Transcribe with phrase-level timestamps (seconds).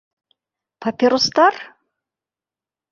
[0.85, 1.55] Папиростар!?